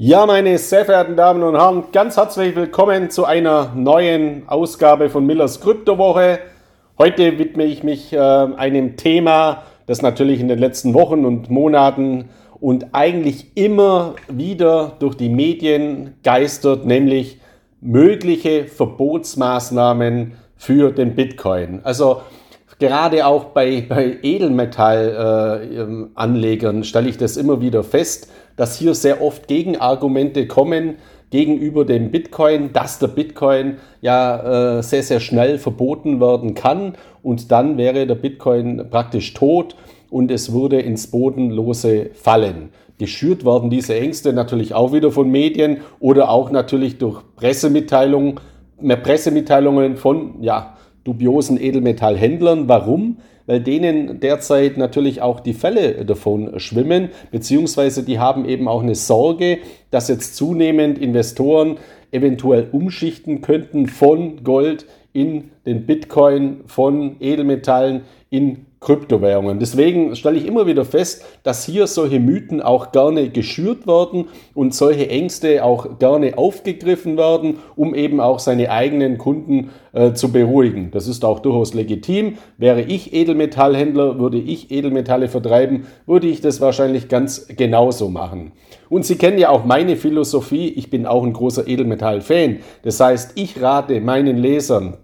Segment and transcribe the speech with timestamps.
[0.00, 5.26] Ja, meine sehr verehrten Damen und Herren, ganz herzlich willkommen zu einer neuen Ausgabe von
[5.26, 6.38] Millers Kryptowoche.
[6.98, 12.28] Heute widme ich mich äh, einem Thema, das natürlich in den letzten Wochen und Monaten
[12.60, 17.40] und eigentlich immer wieder durch die Medien geistert, nämlich
[17.80, 21.80] mögliche Verbotsmaßnahmen für den Bitcoin.
[21.82, 22.22] Also
[22.78, 29.20] gerade auch bei, bei Edelmetallanlegern äh, stelle ich das immer wieder fest, dass hier sehr
[29.22, 30.98] oft Gegenargumente kommen
[31.30, 37.52] gegenüber dem Bitcoin, dass der Bitcoin ja äh, sehr, sehr schnell verboten werden kann und
[37.52, 39.76] dann wäre der Bitcoin praktisch tot
[40.10, 42.70] und es würde ins Bodenlose fallen.
[42.98, 48.40] Geschürt werden diese Ängste natürlich auch wieder von Medien oder auch natürlich durch Pressemitteilungen,
[49.02, 50.77] Pressemitteilungen von ja,
[51.08, 52.68] dubiosen Edelmetallhändlern.
[52.68, 53.16] Warum?
[53.48, 58.94] weil denen derzeit natürlich auch die Fälle davon schwimmen, beziehungsweise die haben eben auch eine
[58.94, 61.78] Sorge, dass jetzt zunehmend Investoren
[62.12, 69.58] eventuell umschichten könnten von Gold in den Bitcoin, von Edelmetallen in Kryptowährungen.
[69.58, 74.74] Deswegen stelle ich immer wieder fest, dass hier solche Mythen auch gerne geschürt werden und
[74.74, 80.90] solche Ängste auch gerne aufgegriffen werden, um eben auch seine eigenen Kunden äh, zu beruhigen.
[80.92, 82.38] Das ist auch durchaus legitim.
[82.56, 88.52] Wäre ich Edelmetallhändler, würde ich Edelmetalle vertreiben, würde ich das wahrscheinlich ganz genauso machen.
[88.88, 90.68] Und Sie kennen ja auch meine Philosophie.
[90.68, 92.58] Ich bin auch ein großer Edelmetall-Fan.
[92.82, 94.98] Das heißt, ich rate meinen Lesern,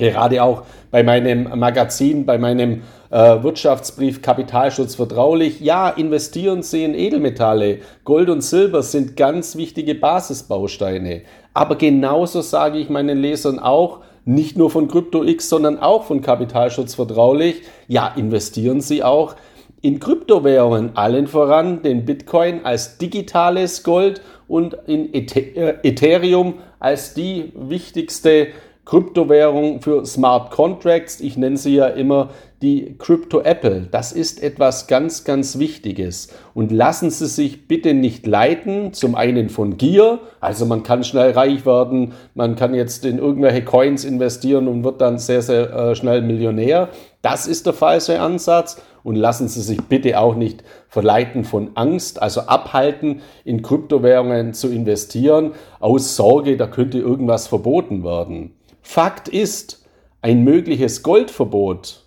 [0.00, 5.60] gerade auch bei meinem Magazin, bei meinem äh, Wirtschaftsbrief Kapitalschutz vertraulich.
[5.60, 7.78] Ja, investieren Sie in Edelmetalle.
[8.04, 11.22] Gold und Silber sind ganz wichtige Basisbausteine.
[11.54, 16.94] Aber genauso sage ich meinen Lesern auch, nicht nur von CryptoX, sondern auch von Kapitalschutz
[16.94, 17.62] vertraulich.
[17.88, 19.34] Ja, investieren Sie auch
[19.82, 27.52] in Kryptowährungen, allen voran den Bitcoin als digitales Gold und in äh, Ethereum als die
[27.54, 28.48] wichtigste
[28.90, 31.20] Kryptowährung für Smart Contracts.
[31.20, 33.86] Ich nenne sie ja immer die Crypto Apple.
[33.88, 36.30] Das ist etwas ganz, ganz Wichtiges.
[36.54, 41.30] Und lassen Sie sich bitte nicht leiten, zum einen von Gier, also man kann schnell
[41.30, 45.94] reich werden, man kann jetzt in irgendwelche Coins investieren und wird dann sehr, sehr äh,
[45.94, 46.88] schnell Millionär.
[47.22, 48.82] Das ist der falsche Ansatz.
[49.02, 54.68] Und lassen Sie sich bitte auch nicht verleiten von Angst, also abhalten, in Kryptowährungen zu
[54.68, 58.52] investieren, aus Sorge, da könnte irgendwas verboten werden.
[58.82, 59.84] Fakt ist,
[60.22, 62.04] ein mögliches Goldverbot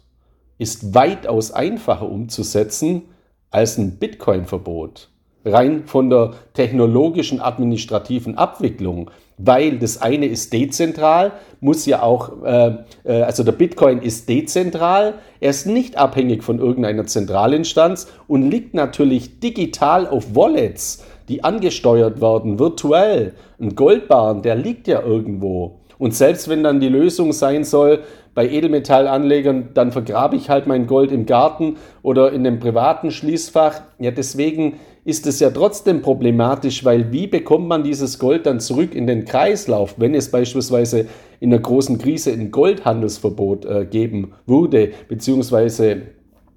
[0.57, 3.03] ist weitaus einfacher umzusetzen
[3.51, 5.09] als ein Bitcoin-Verbot.
[5.45, 12.77] Rein von der technologischen administrativen Abwicklung, weil das eine ist dezentral, muss ja auch, äh,
[13.03, 18.73] äh, also der Bitcoin ist dezentral, er ist nicht abhängig von irgendeiner Zentralinstanz und liegt
[18.73, 23.33] natürlich digital auf Wallets, die angesteuert werden, virtuell.
[23.59, 25.79] Ein Goldbarren, der liegt ja irgendwo.
[26.03, 28.03] Und selbst wenn dann die Lösung sein soll,
[28.33, 33.79] bei Edelmetallanlegern, dann vergrabe ich halt mein Gold im Garten oder in einem privaten Schließfach.
[33.99, 38.95] Ja, deswegen ist es ja trotzdem problematisch, weil wie bekommt man dieses Gold dann zurück
[38.95, 41.05] in den Kreislauf, wenn es beispielsweise
[41.39, 46.01] in einer großen Krise ein Goldhandelsverbot äh, geben würde, beziehungsweise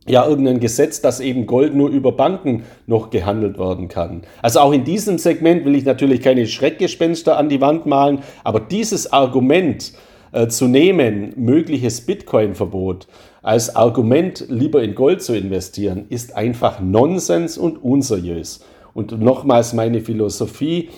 [0.09, 4.23] ja irgendein Gesetz, dass eben Gold nur über Banken noch gehandelt werden kann.
[4.43, 8.61] Also auch in diesem Segment will ich natürlich keine Schreckgespenster an die Wand malen, aber
[8.61, 9.93] dieses Argument
[10.33, 13.07] äh, zu nehmen, mögliches Bitcoin-Verbot
[13.43, 18.65] als Argument lieber in Gold zu investieren, ist einfach Nonsens und unseriös.
[18.93, 20.89] Und nochmals meine Philosophie,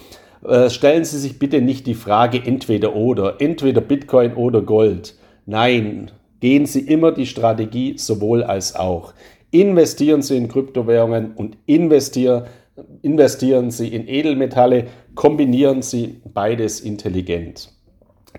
[0.47, 5.15] äh, stellen Sie sich bitte nicht die Frage entweder oder, entweder Bitcoin oder Gold.
[5.47, 6.11] Nein,
[6.41, 9.15] gehen Sie immer die Strategie sowohl als auch.
[9.51, 12.45] Investieren Sie in Kryptowährungen und investieren,
[13.03, 17.71] investieren Sie in Edelmetalle, kombinieren Sie beides intelligent.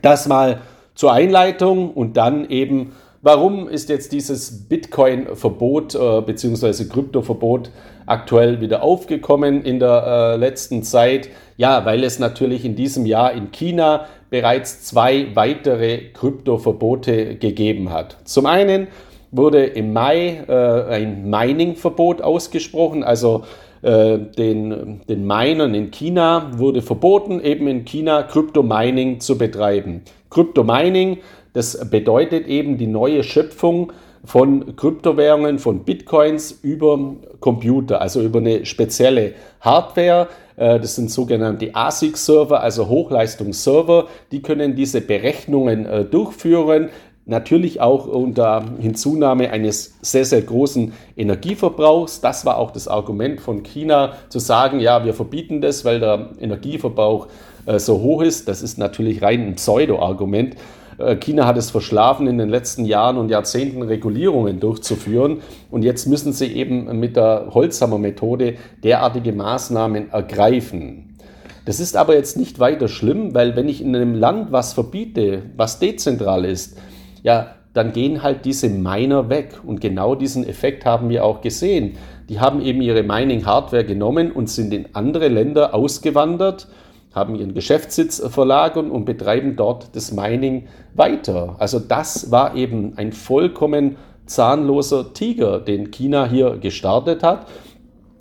[0.02, 0.62] Das mal
[0.96, 6.86] zur Einleitung und dann eben, warum ist jetzt dieses Bitcoin-Verbot äh, bzw.
[6.86, 7.72] Krypto-Verbot
[8.06, 11.30] aktuell wieder aufgekommen in der äh, letzten Zeit?
[11.58, 18.18] Ja, weil es natürlich in diesem Jahr in China bereits zwei weitere Kryptoverbote gegeben hat.
[18.24, 18.88] Zum einen
[19.32, 23.44] wurde im Mai äh, ein Mining-Verbot ausgesprochen, also
[23.82, 30.02] äh, den, den Minern in China wurde verboten, eben in China Kryptomining zu betreiben.
[30.30, 31.20] Kryptomining,
[31.54, 33.92] das bedeutet eben die neue Schöpfung
[34.24, 40.28] von Kryptowährungen, von Bitcoins über Computer, also über eine spezielle Hardware.
[40.58, 44.08] Äh, das sind sogenannte ASIC-Server, also Hochleistungsserver.
[44.32, 46.90] Die können diese Berechnungen äh, durchführen
[47.30, 52.22] Natürlich auch unter Hinzunahme eines sehr, sehr großen Energieverbrauchs.
[52.22, 56.32] Das war auch das Argument von China, zu sagen, ja, wir verbieten das, weil der
[56.40, 57.28] Energieverbrauch
[57.68, 58.48] äh, so hoch ist.
[58.48, 60.56] Das ist natürlich rein ein Pseudo-Argument.
[61.00, 65.42] Äh, China hat es verschlafen, in den letzten Jahren und Jahrzehnten Regulierungen durchzuführen.
[65.72, 71.18] Und jetzt müssen sie eben mit der Holzhammer-Methode derartige Maßnahmen ergreifen.
[71.66, 75.44] Das ist aber jetzt nicht weiter schlimm, weil wenn ich in einem Land was verbiete,
[75.56, 76.78] was dezentral ist,
[77.22, 79.60] ja, dann gehen halt diese Miner weg.
[79.66, 81.98] Und genau diesen Effekt haben wir auch gesehen.
[82.28, 86.68] Die haben eben ihre Mining-Hardware genommen und sind in andere Länder ausgewandert,
[87.14, 91.56] haben ihren Geschäftssitz verlagert und betreiben dort das Mining weiter.
[91.60, 97.48] Also das war eben ein vollkommen zahnloser Tiger, den China hier gestartet hat.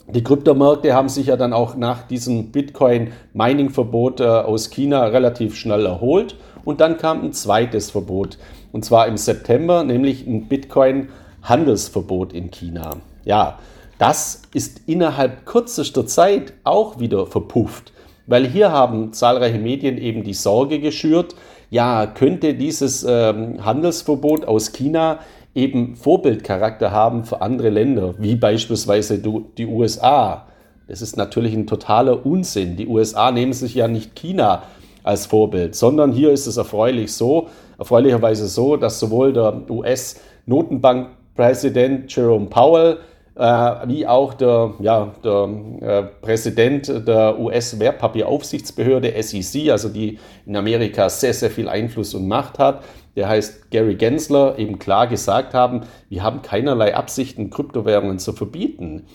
[0.07, 5.85] Die Kryptomärkte haben sich ja dann auch nach diesem Bitcoin-Mining-Verbot äh, aus China relativ schnell
[5.85, 6.35] erholt.
[6.65, 8.39] Und dann kam ein zweites Verbot
[8.71, 12.97] und zwar im September, nämlich ein Bitcoin-Handelsverbot in China.
[13.23, 13.59] Ja,
[13.97, 17.91] das ist innerhalb kürzester Zeit auch wieder verpufft,
[18.29, 21.35] weil hier haben zahlreiche Medien eben die Sorge geschürt,
[21.71, 25.19] ja, könnte dieses ähm, Handelsverbot aus China
[25.55, 30.45] eben Vorbildcharakter haben für andere Länder, wie beispielsweise die USA.
[30.87, 32.77] Das ist natürlich ein totaler Unsinn.
[32.77, 34.63] Die USA nehmen sich ja nicht China
[35.03, 37.47] als Vorbild, sondern hier ist es erfreulich so,
[37.77, 42.97] erfreulicherweise so, dass sowohl der US-Notenbankpräsident Jerome Powell
[43.39, 45.49] wie auch der, ja, der
[45.79, 52.59] äh, Präsident der US-Wertpapieraufsichtsbehörde SEC, also die in Amerika sehr, sehr viel Einfluss und Macht
[52.59, 52.83] hat,
[53.15, 59.05] der heißt Gary Gensler, eben klar gesagt haben, wir haben keinerlei Absichten, Kryptowährungen zu verbieten.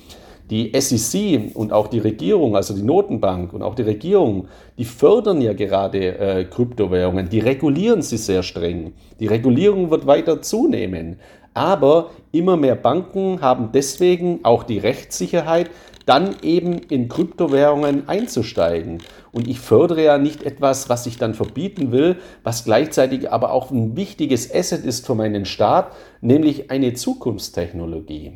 [0.50, 5.40] Die SEC und auch die Regierung, also die Notenbank und auch die Regierung, die fördern
[5.40, 8.92] ja gerade äh, Kryptowährungen, die regulieren sie sehr streng.
[9.20, 11.18] Die Regulierung wird weiter zunehmen.
[11.54, 15.70] Aber immer mehr Banken haben deswegen auch die Rechtssicherheit,
[16.06, 18.98] dann eben in Kryptowährungen einzusteigen.
[19.32, 23.70] Und ich fördere ja nicht etwas, was ich dann verbieten will, was gleichzeitig aber auch
[23.70, 28.32] ein wichtiges Asset ist für meinen Staat, nämlich eine Zukunftstechnologie.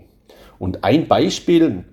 [0.58, 1.84] Und ein Beispiel,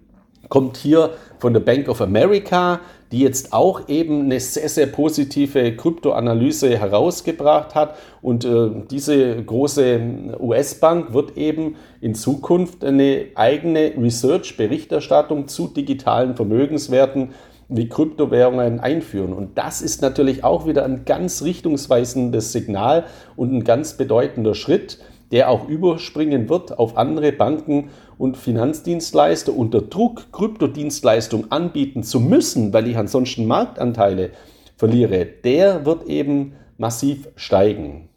[0.49, 2.81] kommt hier von der Bank of America,
[3.11, 7.95] die jetzt auch eben eine sehr, sehr positive Kryptoanalyse herausgebracht hat.
[8.21, 9.99] Und äh, diese große
[10.39, 17.29] US-Bank wird eben in Zukunft eine eigene Research-Berichterstattung zu digitalen Vermögenswerten
[17.67, 19.33] wie Kryptowährungen einführen.
[19.33, 23.05] Und das ist natürlich auch wieder ein ganz richtungsweisendes Signal
[23.35, 24.99] und ein ganz bedeutender Schritt,
[25.35, 32.71] der auch überspringen wird auf andere Banken und Finanzdienstleister unter Druck, Kryptodienstleistungen anbieten zu müssen,
[32.71, 34.29] weil ich ansonsten Marktanteile
[34.77, 38.07] verliere, der wird eben massiv steigen.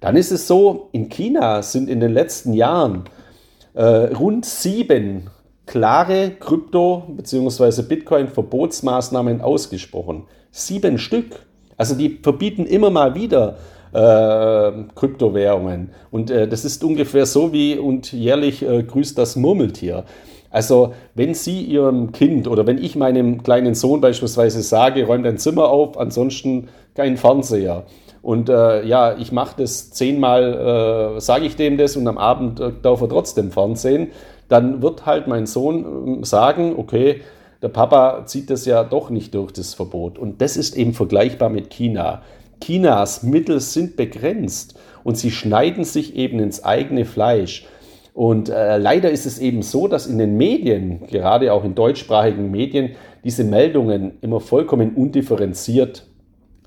[0.00, 3.04] Dann ist es so, in China sind in den letzten Jahren
[3.72, 5.30] äh, rund sieben
[5.64, 7.80] klare Krypto- bzw.
[7.84, 10.24] Bitcoin-Verbotsmaßnahmen ausgesprochen.
[10.50, 11.46] Sieben Stück.
[11.78, 13.56] Also die verbieten immer mal wieder
[13.92, 15.90] äh, Kryptowährungen.
[16.10, 20.04] Und äh, das ist ungefähr so wie und jährlich äh, grüßt das Murmeltier.
[20.50, 25.38] Also wenn Sie Ihrem Kind oder wenn ich meinem kleinen Sohn beispielsweise sage, räum dein
[25.38, 27.84] Zimmer auf, ansonsten kein Fernseher.
[28.22, 32.60] Und äh, ja, ich mache das zehnmal, äh, sage ich dem das und am Abend
[32.60, 34.08] äh, darf er trotzdem Fernsehen,
[34.48, 37.22] dann wird halt mein Sohn äh, sagen, okay,
[37.62, 40.18] der Papa zieht das ja doch nicht durch das Verbot.
[40.18, 42.22] Und das ist eben vergleichbar mit China.
[42.62, 47.66] Chinas Mittel sind begrenzt und sie schneiden sich eben ins eigene Fleisch.
[48.12, 52.50] Und äh, leider ist es eben so, dass in den Medien, gerade auch in deutschsprachigen
[52.50, 52.90] Medien,
[53.24, 56.06] diese Meldungen immer vollkommen undifferenziert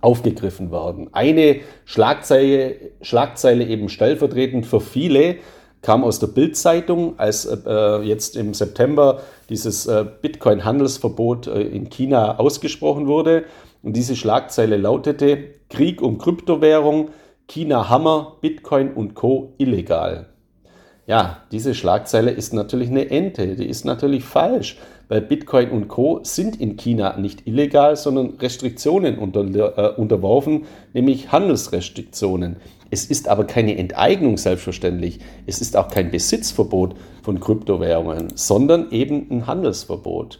[0.02, 1.10] aufgegriffen werden.
[1.14, 5.38] Eine Schlagzeile, Schlagzeile eben stellvertretend für viele
[5.84, 12.40] kam aus der Bildzeitung, als äh, jetzt im September dieses äh, Bitcoin-Handelsverbot äh, in China
[12.40, 13.44] ausgesprochen wurde.
[13.84, 15.38] Und diese Schlagzeile lautete,
[15.70, 17.10] Krieg um Kryptowährung,
[17.48, 19.54] China Hammer, Bitcoin und Co.
[19.58, 20.28] illegal.
[21.06, 24.78] Ja, diese Schlagzeile ist natürlich eine Ente, die ist natürlich falsch,
[25.10, 26.22] weil Bitcoin und Co.
[26.24, 29.42] sind in China nicht illegal, sondern Restriktionen unter,
[29.78, 30.64] äh, unterworfen,
[30.94, 32.56] nämlich Handelsrestriktionen.
[32.94, 39.32] Es ist aber keine Enteignung selbstverständlich, es ist auch kein Besitzverbot von Kryptowährungen, sondern eben
[39.32, 40.40] ein Handelsverbot.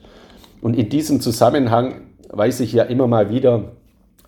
[0.62, 3.72] Und in diesem Zusammenhang weise ich ja immer mal wieder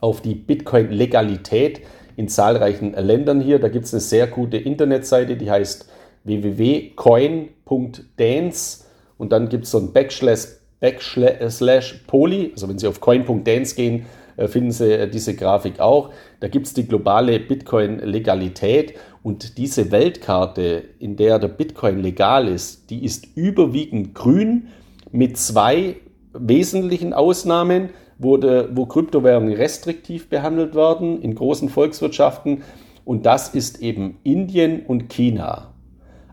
[0.02, 1.82] auf die Bitcoin-Legalität
[2.16, 3.60] in zahlreichen Ländern hier.
[3.60, 5.88] Da gibt es eine sehr gute Internetseite, die heißt
[6.24, 8.86] www.coin.dance
[9.20, 10.48] und dann gibt es so ein Backslash,
[10.80, 12.54] Backslash Poly.
[12.54, 14.08] Also wenn Sie auf coin.dance gehen,
[14.48, 16.12] finden Sie äh, diese Grafik auch.
[16.40, 22.90] Da gibt es die globale Bitcoin-Legalität und diese Weltkarte, in der der Bitcoin legal ist,
[22.90, 24.68] die ist überwiegend grün
[25.12, 25.96] mit zwei
[26.34, 32.64] wesentlichen Ausnahmen, wo, de, wo Kryptowährungen restriktiv behandelt werden in großen Volkswirtschaften.
[33.04, 35.74] Und das ist eben Indien und China.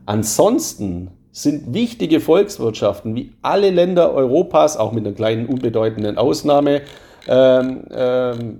[0.06, 6.82] Ansonsten sind wichtige Volkswirtschaften wie alle Länder Europas, auch mit einer kleinen unbedeutenden Ausnahme,
[7.28, 8.58] ähm, ähm,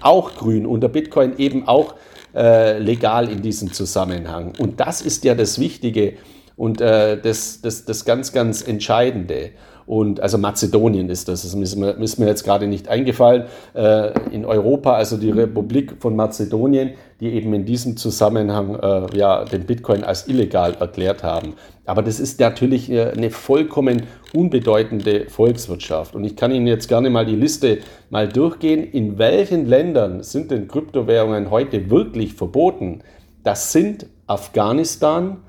[0.00, 1.94] auch grün und der Bitcoin eben auch
[2.34, 4.54] äh, legal in diesem Zusammenhang.
[4.58, 6.14] Und das ist ja das Wichtige
[6.56, 9.50] und äh, das, das, das ganz, ganz Entscheidende.
[9.92, 13.44] Und also Mazedonien ist das, das ist mir, ist mir jetzt gerade nicht eingefallen.
[13.74, 19.44] Äh, in Europa, also die Republik von Mazedonien, die eben in diesem Zusammenhang äh, ja,
[19.44, 21.56] den Bitcoin als illegal erklärt haben.
[21.84, 26.14] Aber das ist natürlich äh, eine vollkommen unbedeutende Volkswirtschaft.
[26.14, 28.82] Und ich kann Ihnen jetzt gerne mal die Liste mal durchgehen.
[28.82, 33.02] In welchen Ländern sind denn Kryptowährungen heute wirklich verboten?
[33.44, 35.42] Das sind Afghanistan,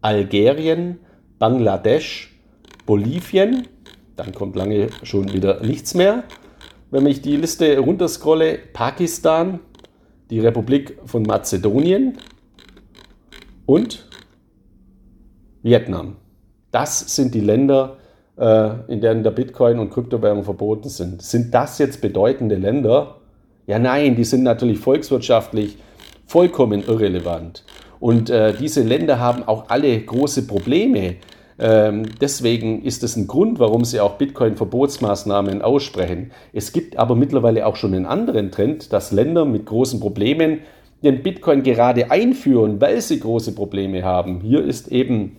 [0.00, 0.98] Algerien,
[1.38, 2.30] Bangladesch,
[2.86, 3.68] Bolivien,
[4.22, 6.24] dann kommt lange schon wieder nichts mehr.
[6.90, 9.60] Wenn ich die Liste runterscrolle, Pakistan,
[10.30, 12.18] die Republik von Mazedonien
[13.66, 14.08] und
[15.62, 16.16] Vietnam.
[16.70, 17.96] Das sind die Länder,
[18.38, 21.22] äh, in denen der Bitcoin und Kryptowährung verboten sind.
[21.22, 23.16] Sind das jetzt bedeutende Länder?
[23.66, 25.78] Ja, nein, die sind natürlich volkswirtschaftlich
[26.26, 27.64] vollkommen irrelevant.
[28.00, 31.16] Und äh, diese Länder haben auch alle große Probleme
[31.58, 36.30] deswegen ist es ein Grund, warum sie auch Bitcoin-Verbotsmaßnahmen aussprechen.
[36.52, 40.60] Es gibt aber mittlerweile auch schon einen anderen Trend, dass Länder mit großen Problemen
[41.02, 44.40] den Bitcoin gerade einführen, weil sie große Probleme haben.
[44.40, 45.36] Hier ist eben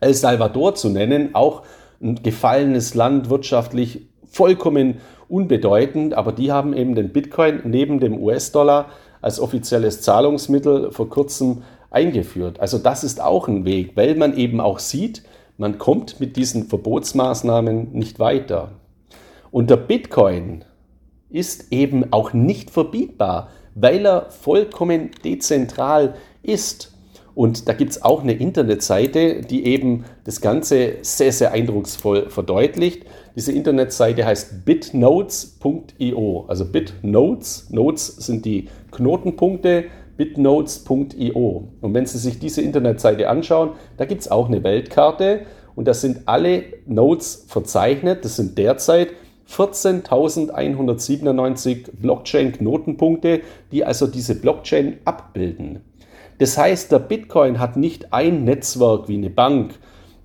[0.00, 1.62] El Salvador zu nennen, auch
[2.02, 8.90] ein gefallenes Land wirtschaftlich vollkommen unbedeutend, aber die haben eben den Bitcoin neben dem US-Dollar
[9.22, 12.60] als offizielles Zahlungsmittel vor kurzem eingeführt.
[12.60, 15.22] Also das ist auch ein Weg, weil man eben auch sieht,
[15.58, 18.72] man kommt mit diesen Verbotsmaßnahmen nicht weiter.
[19.50, 20.64] Und der Bitcoin
[21.30, 26.92] ist eben auch nicht verbietbar, weil er vollkommen dezentral ist.
[27.34, 33.04] Und da gibt es auch eine Internetseite, die eben das Ganze sehr, sehr eindrucksvoll verdeutlicht.
[33.34, 36.46] Diese Internetseite heißt bitnotes.io.
[36.48, 39.84] Also Bitnotes, Notes sind die Knotenpunkte,
[40.16, 41.68] bitnotes.io.
[41.80, 45.40] Und wenn Sie sich diese Internetseite anschauen, da gibt es auch eine Weltkarte
[45.74, 48.24] und da sind alle Nodes verzeichnet.
[48.24, 49.08] Das sind derzeit
[49.50, 55.80] 14.197 Blockchain-Knotenpunkte, die also diese Blockchain abbilden.
[56.38, 59.74] Das heißt, der Bitcoin hat nicht ein Netzwerk wie eine Bank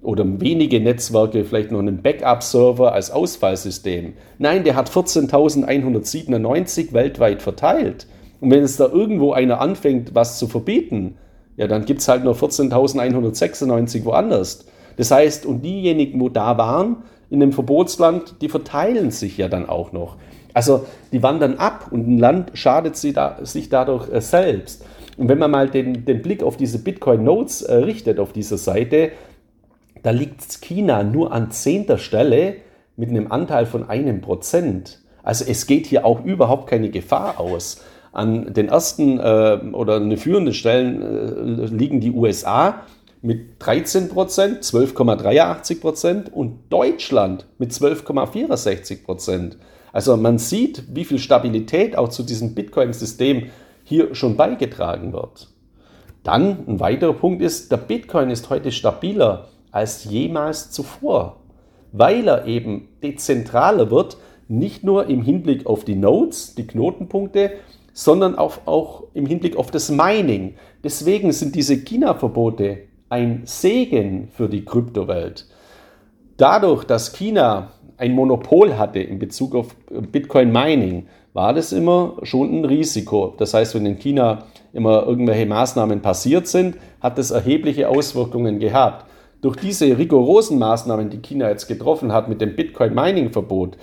[0.01, 4.13] oder wenige Netzwerke, vielleicht noch einen Backup-Server als Ausfallsystem.
[4.39, 8.07] Nein, der hat 14.197 weltweit verteilt.
[8.41, 11.15] Und wenn es da irgendwo einer anfängt, was zu verbieten,
[11.55, 14.65] ja, dann gibt es halt nur 14.196 woanders.
[14.98, 16.98] Das heißt, und diejenigen, wo da waren,
[17.29, 20.17] in dem Verbotsland, die verteilen sich ja dann auch noch.
[20.53, 24.83] Also die wandern ab und ein Land schadet sie da, sich dadurch äh, selbst.
[25.17, 29.12] Und wenn man mal den, den Blick auf diese Bitcoin-Notes äh, richtet auf dieser Seite,
[30.03, 32.55] da liegt China nur an zehnter Stelle
[32.98, 35.00] mit einem Anteil von einem Prozent.
[35.24, 37.81] Also es geht hier auch überhaupt keine Gefahr aus.
[38.11, 42.81] An den ersten äh, oder eine führenden Stellen äh, liegen die USA
[43.21, 49.57] mit 13 Prozent, 12,83 Prozent und Deutschland mit 12,64 Prozent.
[49.93, 53.49] Also man sieht, wie viel Stabilität auch zu diesem Bitcoin-System
[53.83, 55.49] hier schon beigetragen wird.
[56.23, 61.37] Dann ein weiterer Punkt ist, der Bitcoin ist heute stabiler als jemals zuvor,
[61.91, 67.51] weil er eben dezentraler wird, nicht nur im Hinblick auf die Nodes, die Knotenpunkte,
[67.93, 70.55] sondern auch, auch im Hinblick auf das Mining.
[70.83, 72.79] Deswegen sind diese China-Verbote
[73.10, 75.48] ein Segen für die Kryptowelt.
[76.38, 79.75] Dadurch, dass China ein Monopol hatte in Bezug auf
[80.12, 83.33] Bitcoin Mining, war das immer schon ein Risiko.
[83.38, 89.05] Das heißt, wenn in China immer irgendwelche Maßnahmen passiert sind, hat das erhebliche Auswirkungen gehabt.
[89.41, 93.77] Durch diese rigorosen Maßnahmen, die China jetzt getroffen hat mit dem Bitcoin Mining Verbot,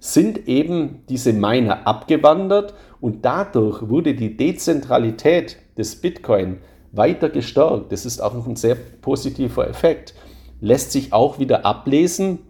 [0.00, 6.58] sind eben diese Miner abgewandert und dadurch wurde die Dezentralität des Bitcoin
[6.92, 7.92] weiter gestärkt.
[7.92, 10.14] Das ist auch noch ein sehr positiver Effekt.
[10.60, 12.40] Lässt sich auch wieder ablesen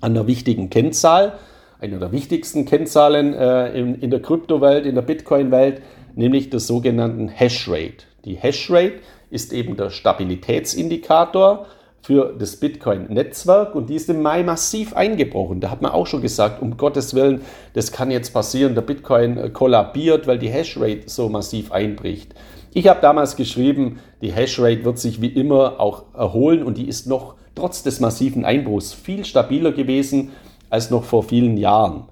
[0.00, 1.34] an einer wichtigen Kennzahl,
[1.78, 5.82] einer der wichtigsten Kennzahlen äh, in, in der Kryptowelt, in der Bitcoin-Welt,
[6.14, 8.04] nämlich der sogenannten Hashrate.
[8.24, 11.66] Die Hashrate ist eben der Stabilitätsindikator
[12.04, 15.62] für das Bitcoin-Netzwerk und die ist im Mai massiv eingebrochen.
[15.62, 17.40] Da hat man auch schon gesagt, um Gottes Willen,
[17.72, 22.34] das kann jetzt passieren, der Bitcoin äh, kollabiert, weil die Hashrate so massiv einbricht.
[22.74, 27.06] Ich habe damals geschrieben, die Hashrate wird sich wie immer auch erholen und die ist
[27.06, 30.32] noch trotz des massiven Einbruchs viel stabiler gewesen
[30.68, 32.04] als noch vor vielen Jahren.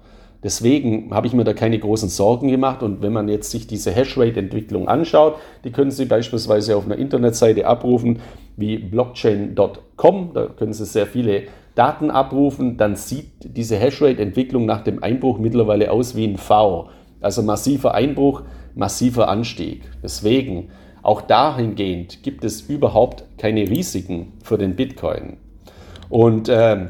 [0.43, 2.83] Deswegen habe ich mir da keine großen Sorgen gemacht.
[2.83, 7.65] Und wenn man jetzt sich diese Hashrate-Entwicklung anschaut, die können Sie beispielsweise auf einer Internetseite
[7.65, 8.19] abrufen
[8.57, 10.31] wie blockchain.com.
[10.33, 11.43] Da können Sie sehr viele
[11.75, 12.77] Daten abrufen.
[12.77, 16.89] Dann sieht diese Hashrate-Entwicklung nach dem Einbruch mittlerweile aus wie ein V.
[17.21, 18.43] Also massiver Einbruch,
[18.75, 19.83] massiver Anstieg.
[20.03, 20.69] Deswegen,
[21.03, 25.37] auch dahingehend gibt es überhaupt keine Risiken für den Bitcoin.
[26.09, 26.87] Und äh,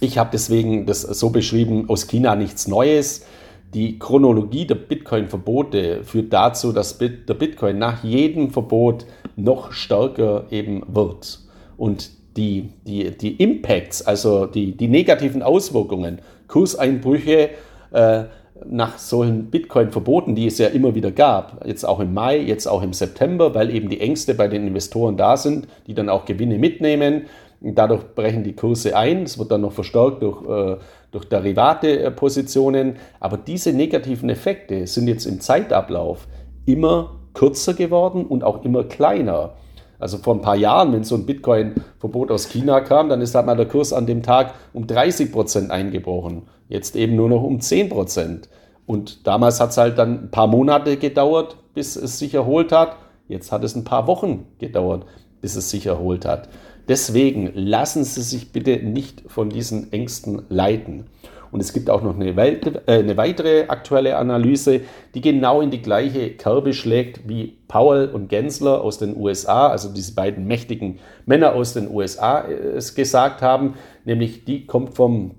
[0.00, 3.26] ich habe deswegen das so beschrieben, aus China nichts Neues.
[3.74, 9.04] Die Chronologie der Bitcoin-Verbote führt dazu, dass der Bitcoin nach jedem Verbot
[9.36, 11.40] noch stärker eben wird.
[11.76, 17.50] Und die, die, die Impacts, also die, die negativen Auswirkungen, Kurseinbrüche
[17.92, 18.24] äh,
[18.64, 22.82] nach solchen Bitcoin-Verboten, die es ja immer wieder gab, jetzt auch im Mai, jetzt auch
[22.82, 26.58] im September, weil eben die Ängste bei den Investoren da sind, die dann auch Gewinne
[26.58, 27.26] mitnehmen
[27.60, 29.24] Dadurch brechen die Kurse ein.
[29.24, 30.76] Es wird dann noch verstärkt durch, äh,
[31.10, 32.96] durch Derivate-Positionen.
[33.18, 36.28] Aber diese negativen Effekte sind jetzt im Zeitablauf
[36.66, 39.54] immer kürzer geworden und auch immer kleiner.
[39.98, 43.46] Also vor ein paar Jahren, wenn so ein Bitcoin-Verbot aus China kam, dann ist halt
[43.46, 46.42] mal der Kurs an dem Tag um 30 Prozent eingebrochen.
[46.68, 48.48] Jetzt eben nur noch um 10 Prozent.
[48.86, 52.96] Und damals hat es halt dann ein paar Monate gedauert, bis es sich erholt hat.
[53.26, 55.04] Jetzt hat es ein paar Wochen gedauert,
[55.40, 56.48] bis es sich erholt hat.
[56.88, 61.04] Deswegen lassen Sie sich bitte nicht von diesen Ängsten leiten.
[61.50, 64.82] Und es gibt auch noch eine, äh, eine, weitere aktuelle Analyse,
[65.14, 69.88] die genau in die gleiche Kerbe schlägt, wie Powell und Gensler aus den USA, also
[69.92, 73.74] diese beiden mächtigen Männer aus den USA, äh, es gesagt haben.
[74.04, 75.32] Nämlich die kommt vom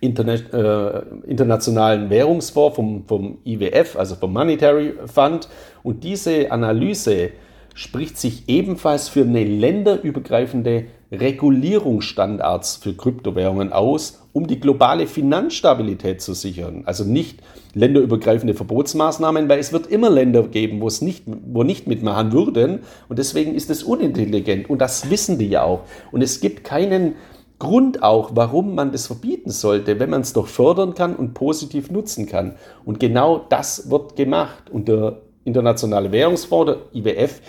[0.00, 5.48] Internet, äh, Internationalen Währungsfonds, vom, vom IWF, also vom Monetary Fund.
[5.82, 7.30] Und diese Analyse
[7.74, 16.34] spricht sich ebenfalls für eine länderübergreifende Regulierungsstandards für Kryptowährungen aus, um die globale Finanzstabilität zu
[16.34, 16.82] sichern.
[16.86, 17.40] Also nicht
[17.74, 22.80] länderübergreifende Verbotsmaßnahmen, weil es wird immer Länder geben, wo es nicht, wo nicht mitmachen würden.
[23.08, 24.70] Und deswegen ist es unintelligent.
[24.70, 25.80] Und das wissen die ja auch.
[26.12, 27.14] Und es gibt keinen
[27.58, 31.90] Grund auch, warum man das verbieten sollte, wenn man es doch fördern kann und positiv
[31.90, 32.54] nutzen kann.
[32.84, 34.70] Und genau das wird gemacht.
[34.70, 37.40] Und der Internationale Währungsfonds, der IWF,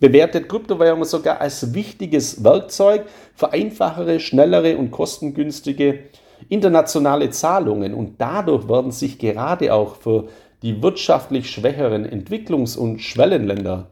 [0.00, 6.00] bewertet Kryptowährungen sogar als wichtiges Werkzeug für einfachere, schnellere und kostengünstige
[6.48, 7.94] internationale Zahlungen.
[7.94, 10.28] Und dadurch werden sich gerade auch für
[10.62, 13.88] die wirtschaftlich schwächeren Entwicklungs- und Schwellenländer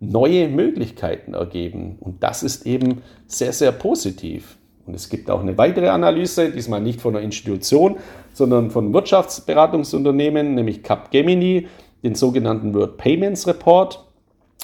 [0.00, 1.96] neue Möglichkeiten ergeben.
[2.00, 4.56] Und das ist eben sehr, sehr positiv.
[4.86, 7.98] Und es gibt auch eine weitere Analyse, diesmal nicht von einer Institution,
[8.32, 11.68] sondern von Wirtschaftsberatungsunternehmen, nämlich Capgemini,
[12.02, 14.06] den sogenannten World Payments Report.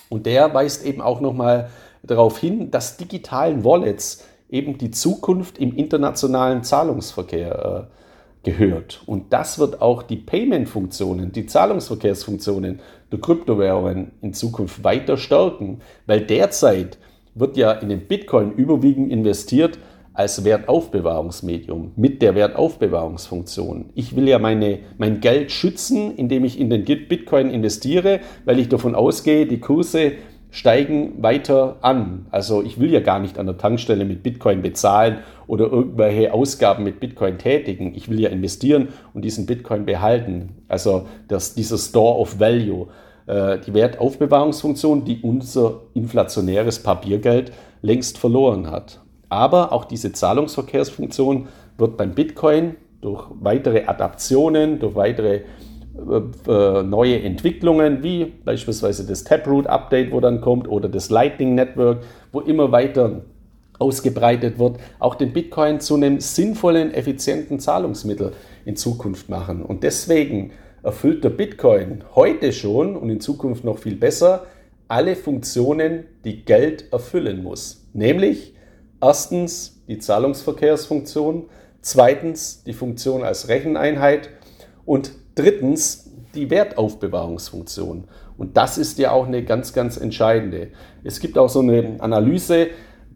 [0.08, 1.70] Und der weist eben auch nochmal
[2.02, 9.02] darauf hin, dass digitalen Wallets eben die Zukunft im internationalen Zahlungsverkehr äh, gehört.
[9.06, 16.20] Und das wird auch die Payment-Funktionen, die Zahlungsverkehrsfunktionen der Kryptowährungen in Zukunft weiter stärken, weil
[16.20, 16.98] derzeit
[17.34, 19.78] wird ja in den Bitcoin überwiegend investiert,
[20.16, 23.90] als Wertaufbewahrungsmedium mit der Wertaufbewahrungsfunktion.
[23.94, 28.70] Ich will ja meine, mein Geld schützen, indem ich in den Bitcoin investiere, weil ich
[28.70, 30.12] davon ausgehe, die Kurse
[30.50, 32.26] steigen weiter an.
[32.30, 36.82] Also ich will ja gar nicht an der Tankstelle mit Bitcoin bezahlen oder irgendwelche Ausgaben
[36.82, 37.94] mit Bitcoin tätigen.
[37.94, 40.62] Ich will ja investieren und diesen Bitcoin behalten.
[40.66, 42.86] Also das, dieser Store of Value,
[43.26, 47.52] äh, die Wertaufbewahrungsfunktion, die unser inflationäres Papiergeld
[47.82, 49.00] längst verloren hat.
[49.28, 55.42] Aber auch diese Zahlungsverkehrsfunktion wird beim Bitcoin durch weitere Adaptionen, durch weitere
[55.96, 62.02] äh, äh, neue Entwicklungen, wie beispielsweise das Taproot-Update, wo dann kommt, oder das Lightning Network,
[62.32, 63.22] wo immer weiter
[63.78, 68.32] ausgebreitet wird, auch den Bitcoin zu einem sinnvollen, effizienten Zahlungsmittel
[68.64, 69.62] in Zukunft machen.
[69.62, 74.46] Und deswegen erfüllt der Bitcoin heute schon und in Zukunft noch viel besser
[74.88, 77.88] alle Funktionen, die Geld erfüllen muss.
[77.92, 78.54] Nämlich
[79.00, 81.44] Erstens die Zahlungsverkehrsfunktion,
[81.80, 84.30] zweitens die Funktion als Recheneinheit
[84.84, 88.04] und drittens die Wertaufbewahrungsfunktion.
[88.38, 90.68] Und das ist ja auch eine ganz, ganz entscheidende.
[91.04, 92.68] Es gibt auch so eine Analyse,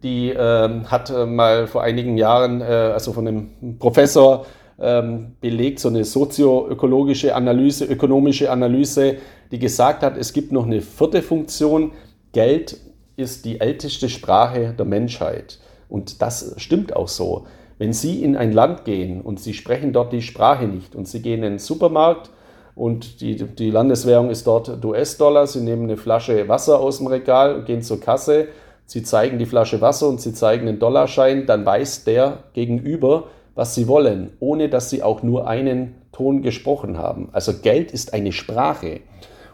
[0.03, 4.45] die äh, hat mal vor einigen Jahren, äh, also von einem Professor,
[4.79, 9.17] ähm, belegt, so eine sozioökologische Analyse, ökonomische Analyse,
[9.51, 11.91] die gesagt hat, es gibt noch eine vierte Funktion.
[12.31, 12.77] Geld
[13.15, 15.59] ist die älteste Sprache der Menschheit.
[15.91, 17.45] Und das stimmt auch so.
[17.77, 21.21] Wenn Sie in ein Land gehen und Sie sprechen dort die Sprache nicht und Sie
[21.21, 22.29] gehen in den Supermarkt
[22.75, 27.55] und die, die Landeswährung ist dort US-Dollar, Sie nehmen eine Flasche Wasser aus dem Regal
[27.55, 28.47] und gehen zur Kasse,
[28.85, 33.25] Sie zeigen die Flasche Wasser und Sie zeigen den Dollarschein, dann weiß der gegenüber,
[33.55, 37.29] was Sie wollen, ohne dass Sie auch nur einen Ton gesprochen haben.
[37.33, 39.01] Also Geld ist eine Sprache.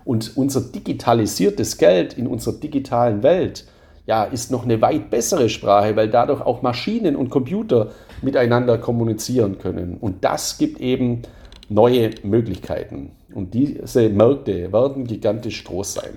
[0.05, 3.65] Und unser digitalisiertes Geld in unserer digitalen Welt,
[4.07, 7.91] ja, ist noch eine weit bessere Sprache, weil dadurch auch Maschinen und Computer
[8.21, 9.97] miteinander kommunizieren können.
[9.99, 11.23] Und das gibt eben
[11.69, 13.11] neue Möglichkeiten.
[13.33, 16.11] Und diese Märkte werden gigantisch groß sein.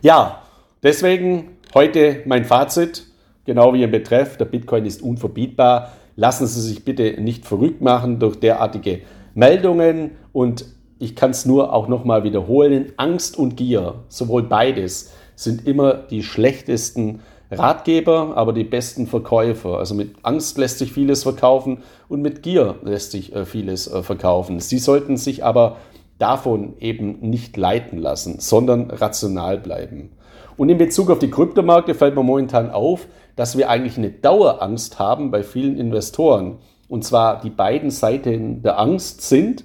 [0.00, 0.42] Ja,
[0.82, 3.04] deswegen heute mein Fazit,
[3.44, 5.92] genau wie im Betreff, der Bitcoin ist unverbietbar.
[6.16, 9.00] Lassen Sie sich bitte nicht verrückt machen durch derartige
[9.34, 10.64] Meldungen und
[10.98, 16.24] ich kann es nur auch nochmal wiederholen, Angst und Gier, sowohl beides, sind immer die
[16.24, 19.78] schlechtesten Ratgeber, aber die besten Verkäufer.
[19.78, 24.02] Also mit Angst lässt sich vieles verkaufen und mit Gier lässt sich äh, vieles äh,
[24.02, 24.58] verkaufen.
[24.58, 25.76] Sie sollten sich aber
[26.18, 30.10] davon eben nicht leiten lassen, sondern rational bleiben.
[30.56, 34.98] Und in Bezug auf die Kryptomärkte fällt mir momentan auf, dass wir eigentlich eine Dauerangst
[34.98, 36.58] haben bei vielen Investoren.
[36.88, 39.62] Und zwar die beiden Seiten der Angst sind,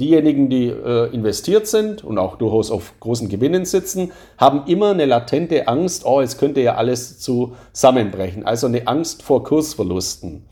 [0.00, 5.04] Diejenigen, die äh, investiert sind und auch durchaus auf großen Gewinnen sitzen, haben immer eine
[5.04, 8.44] latente Angst, oh, es könnte ja alles zusammenbrechen.
[8.44, 10.42] Also eine Angst vor Kursverlusten.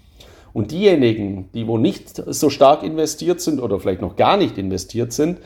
[0.52, 5.12] Und diejenigen, die wo nicht so stark investiert sind oder vielleicht noch gar nicht investiert
[5.12, 5.38] sind,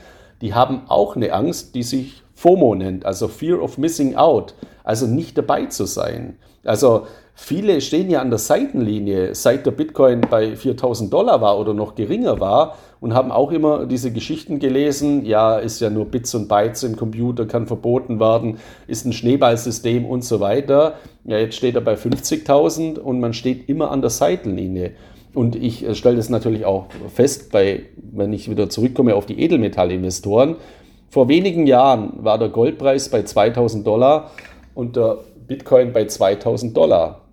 [0.43, 4.55] die haben auch eine Angst, die sich FOMO nennt, also Fear of Missing Out,
[4.85, 6.37] also nicht dabei zu sein.
[6.65, 11.75] Also viele stehen ja an der Seitenlinie, seit der Bitcoin bei 4000 Dollar war oder
[11.75, 16.35] noch geringer war und haben auch immer diese Geschichten gelesen, ja, ist ja nur Bits
[16.35, 20.94] und Bytes im Computer, kann verboten werden, ist ein Schneeballsystem und so weiter.
[21.25, 24.92] Ja, jetzt steht er bei 50.000 und man steht immer an der Seitenlinie.
[25.35, 29.38] Und ich äh, stelle das natürlich auch fest, bei, wenn ich wieder zurückkomme auf die
[29.38, 30.57] Edelmetallinvestoren.
[31.11, 34.31] Vor wenigen Jahren war der Goldpreis bei 2000 Dollar
[34.75, 37.26] und der Bitcoin bei 2000 Dollar.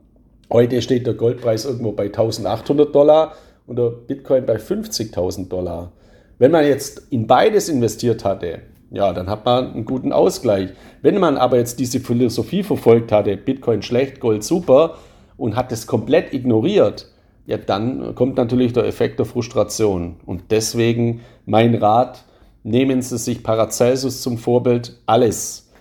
[0.53, 3.33] Heute steht der Goldpreis irgendwo bei 1800 Dollar
[3.65, 5.93] und der Bitcoin bei 50.000 Dollar.
[6.37, 8.59] Wenn man jetzt in beides investiert hatte,
[8.91, 10.69] ja, dann hat man einen guten Ausgleich.
[11.01, 14.99] Wenn man aber jetzt diese Philosophie verfolgt hatte, Bitcoin schlecht, Gold super
[15.37, 17.07] und hat es komplett ignoriert,
[17.47, 20.17] ja, dann kommt natürlich der Effekt der Frustration.
[20.27, 22.25] Und deswegen mein Rat,
[22.61, 24.99] nehmen Sie sich Paracelsus zum Vorbild.
[25.07, 25.71] Alles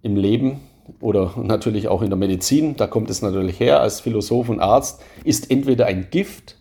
[0.00, 0.60] im Leben
[1.00, 5.02] oder natürlich auch in der Medizin, da kommt es natürlich her als Philosoph und Arzt,
[5.24, 6.56] ist entweder ein Gift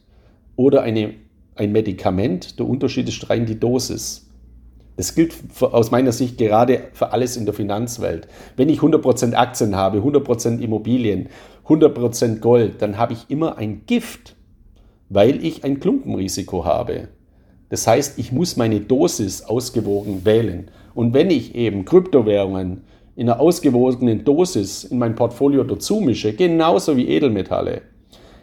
[0.55, 1.13] oder eine,
[1.55, 2.59] ein Medikament.
[2.59, 4.27] Der Unterschied ist rein die Dosis.
[4.97, 8.27] Das gilt für, aus meiner Sicht gerade für alles in der Finanzwelt.
[8.55, 11.29] Wenn ich 100% Aktien habe, 100% Immobilien,
[11.67, 14.35] 100% Gold, dann habe ich immer ein Gift,
[15.09, 17.09] weil ich ein Klumpenrisiko habe.
[17.69, 20.71] Das heißt, ich muss meine Dosis ausgewogen wählen.
[20.95, 22.83] Und wenn ich eben Kryptowährungen
[23.17, 27.81] in einer ausgewogenen Dosis in mein Portfolio dazu mische, genauso wie Edelmetalle,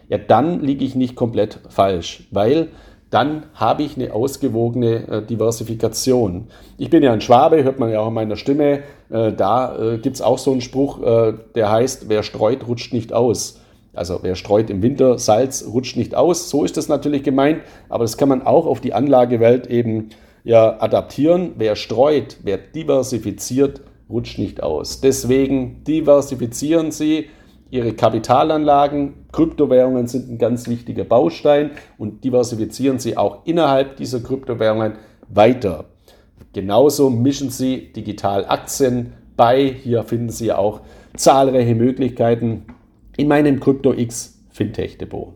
[0.09, 2.67] ja, dann liege ich nicht komplett falsch, weil
[3.09, 6.47] dann habe ich eine ausgewogene äh, Diversifikation.
[6.77, 8.83] Ich bin ja ein Schwabe, hört man ja auch in meiner Stimme.
[9.09, 12.91] Äh, da äh, gibt es auch so einen Spruch, äh, der heißt, wer streut, rutscht
[12.91, 13.61] nicht aus.
[13.93, 16.49] Also wer streut im Winter Salz, rutscht nicht aus.
[16.49, 20.09] So ist das natürlich gemeint, aber das kann man auch auf die Anlagewelt eben
[20.43, 21.53] ja adaptieren.
[21.55, 25.01] Wer streut, wer diversifiziert, rutscht nicht aus.
[25.01, 27.27] Deswegen diversifizieren Sie
[27.71, 29.25] Ihre Kapitalanlagen.
[29.31, 34.93] Kryptowährungen sind ein ganz wichtiger Baustein und diversifizieren Sie auch innerhalb dieser Kryptowährungen
[35.27, 35.85] weiter.
[36.53, 39.75] Genauso mischen Sie digital Aktien bei.
[39.83, 40.81] Hier finden Sie auch
[41.15, 42.65] zahlreiche Möglichkeiten
[43.17, 45.33] in meinem CryptoX Fintech Depot.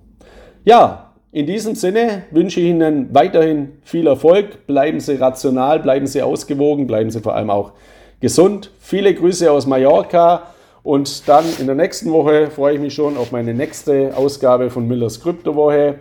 [0.64, 4.66] Ja, in diesem Sinne wünsche ich Ihnen weiterhin viel Erfolg.
[4.66, 7.74] Bleiben Sie rational, bleiben Sie ausgewogen, bleiben Sie vor allem auch
[8.20, 8.72] gesund.
[8.80, 10.54] Viele Grüße aus Mallorca
[10.84, 14.88] und dann in der nächsten Woche freue ich mich schon auf meine nächste Ausgabe von
[14.88, 16.00] Millers Kryptowoche.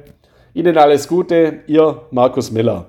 [0.55, 2.87] Ihnen alles Gute, Ihr Markus Miller.